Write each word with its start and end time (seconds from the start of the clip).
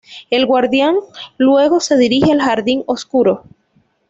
El 0.31 0.47
guardián 0.47 0.95
luego 1.37 1.79
se 1.79 1.95
dirige 1.95 2.31
al 2.31 2.41
Jardín 2.41 2.81
Oscuro. 2.87 3.43